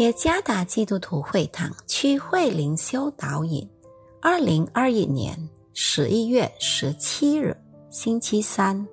[0.00, 3.68] 耶加达基督徒会堂区会灵修导引，
[4.22, 5.38] 二零二一年
[5.74, 7.54] 十一月十七日，
[7.90, 8.88] 星期三，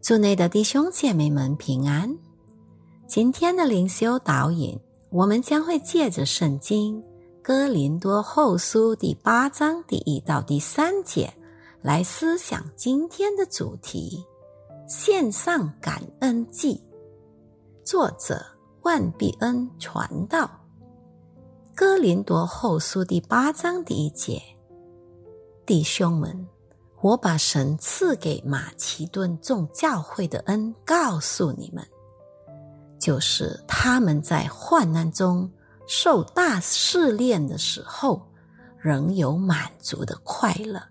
[0.00, 2.16] 祝内的弟兄姐妹们平安。
[3.08, 4.78] 今天的灵修导引，
[5.10, 7.02] 我们将会借着圣经
[7.42, 11.28] 哥林多后书第八章第一到第三节
[11.82, 14.24] 来思想今天的主题：
[14.86, 16.80] 献上感恩祭。
[17.84, 18.40] 作者。
[18.82, 20.46] 万必恩传道，
[21.74, 24.40] 《哥林多后书》第八章第一节，
[25.66, 26.48] 弟兄们，
[27.02, 31.86] 我把神赐给马其顿众教会的恩告诉你们，
[32.98, 35.50] 就是他们在患难中
[35.86, 38.22] 受大试炼的时候，
[38.78, 40.82] 仍有满足的快乐，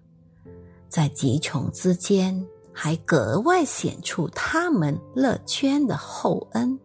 [0.88, 6.80] 在极穷之间，还格外显出他们乐捐的厚恩。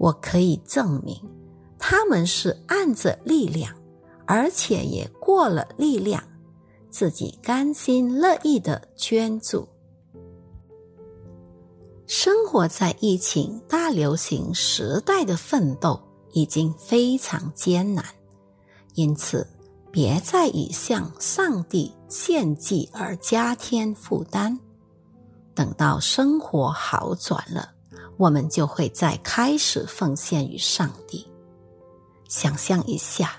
[0.00, 1.14] 我可以证明，
[1.78, 3.70] 他们是按着力量，
[4.24, 6.24] 而且也过了力量，
[6.88, 9.68] 自己甘心乐意的捐助。
[12.06, 16.00] 生活在疫情大流行时代的奋斗
[16.32, 18.02] 已经非常艰难，
[18.94, 19.46] 因此
[19.92, 24.58] 别再以向上帝献祭而加添负担。
[25.54, 27.74] 等到生活好转了。
[28.20, 31.26] 我们就会再开始奉献于上帝。
[32.28, 33.32] 想象一下，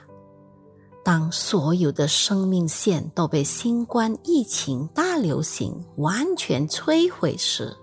[1.04, 7.78] 当所有的生命线都被新冠疫情大流行完全摧毁时，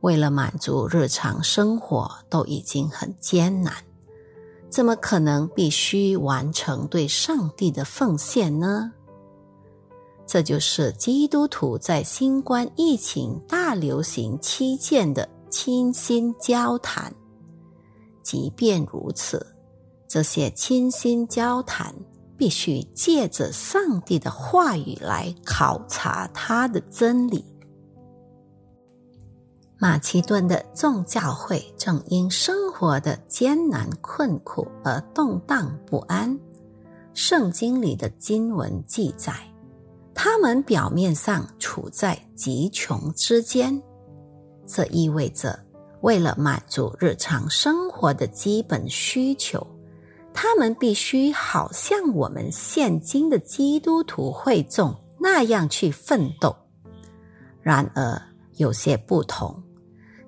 [0.00, 3.72] 为了满足日常生活都已经很艰难，
[4.68, 8.92] 怎么可能必须完成对上帝的奉献呢？
[10.26, 15.28] 这就是基督徒在新冠疫情大流行期间的。
[15.52, 17.14] 倾心交谈，
[18.22, 19.46] 即便如此，
[20.08, 21.94] 这些倾心交谈
[22.38, 27.44] 必须借着上帝的话语来考察他的真理。
[29.78, 36.38] 马其顿的众教会正因生活的艰难困苦而动荡不安。
[37.14, 39.34] 圣经里的经文记载，
[40.14, 43.82] 他们表面上处在极穷之间。
[44.72, 45.58] 这意味着，
[46.00, 49.66] 为了满足日常生活的基本需求，
[50.32, 56.56] 他们必须好像我们现今的基督徒会众那样去奋斗。
[57.60, 58.20] 然而，
[58.56, 59.62] 有些不同，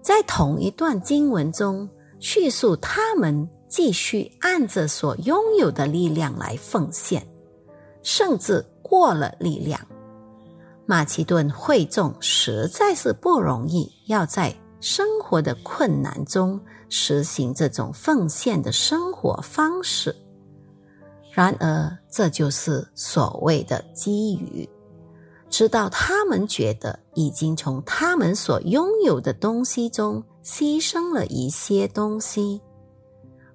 [0.03, 1.89] 在同一段经文中
[2.21, 7.27] 叙述，他们继续按着所拥有的力量来奉献，
[8.03, 9.81] 甚至过了力量。
[10.87, 20.15] 马其顿会众实在是不容易，要在生活的困难中实行这种奉献的生活方式。
[21.33, 24.69] 然而，这就是所谓的机遇，
[25.49, 32.61] 直到他们觉得已经从他们所拥有的东西中牺牲了一些东西。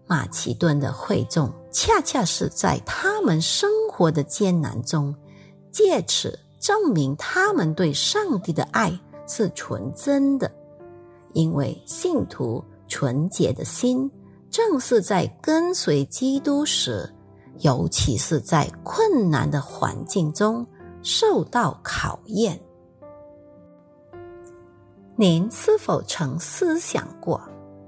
[0.07, 5.15] 马其顿的会众恰恰是在他们生活的艰难中，
[5.71, 6.37] 借此。
[6.59, 8.91] 证明他们对上帝的爱
[9.27, 10.51] 是纯真的，
[11.33, 14.09] 因为信徒纯洁的心
[14.49, 17.09] 正是在跟随基督时，
[17.59, 20.65] 尤其是在困难的环境中
[21.01, 22.59] 受到考验。
[25.15, 27.41] 您是否曾思想过，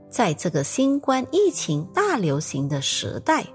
[0.09, 3.45] 在这个新冠疫情大流行的时代，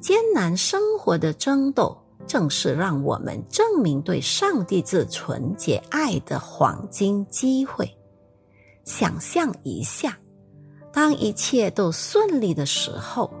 [0.00, 1.96] 艰难生活的争斗？
[2.26, 7.88] 正是让我们证明对上帝之纯洁爱的黄金机会。
[8.84, 10.18] 想象一下，
[10.92, 13.32] 当一切都顺利的时候，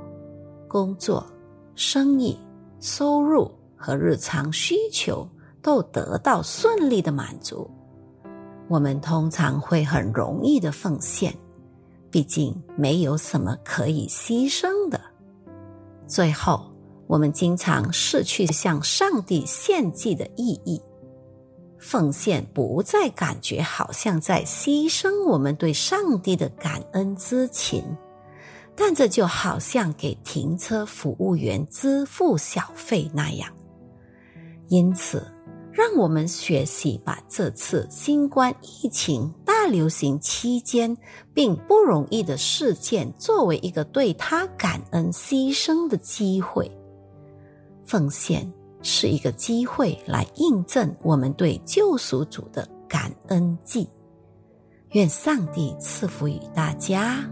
[0.68, 1.26] 工作、
[1.74, 2.38] 生意、
[2.80, 5.28] 收入和日常需求
[5.60, 7.70] 都得到顺利的满足，
[8.68, 11.34] 我们通常会很容易的奉献，
[12.10, 15.00] 毕竟没有什么可以牺牲的。
[16.06, 16.70] 最后。
[17.06, 20.82] 我们经常失去向上帝献祭的意义，
[21.78, 27.84] 奉献不再感觉好像在牺牲我们对上帝的感恩之情，
[28.74, 33.48] 但这就好像给停车服务员支付小费那样。
[34.68, 35.24] 因此，
[35.70, 40.96] 让我们学习把这次新冠疫情大流行期间
[41.32, 46.68] 并不容易的事件作为一个对他感恩牺牲的机会。
[47.86, 48.46] 奉献
[48.82, 53.88] 是一个机会，来印证我们对救赎主的感恩祭。
[54.92, 57.28] 愿上帝赐福于大家。